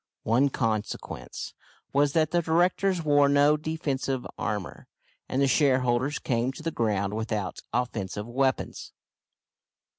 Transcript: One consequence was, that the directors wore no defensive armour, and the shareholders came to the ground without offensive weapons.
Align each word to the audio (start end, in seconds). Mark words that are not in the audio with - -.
One 0.23 0.49
consequence 0.49 1.53
was, 1.93 2.13
that 2.13 2.31
the 2.31 2.41
directors 2.41 3.03
wore 3.03 3.29
no 3.29 3.55
defensive 3.55 4.25
armour, 4.35 4.87
and 5.29 5.39
the 5.43 5.47
shareholders 5.47 6.17
came 6.17 6.51
to 6.53 6.63
the 6.63 6.71
ground 6.71 7.13
without 7.13 7.59
offensive 7.71 8.25
weapons. 8.25 8.93